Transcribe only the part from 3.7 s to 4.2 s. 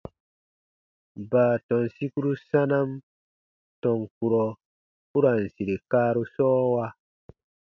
tɔn